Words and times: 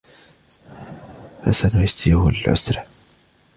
فسنيسره 1.45 2.29
للعسرى 2.31 2.83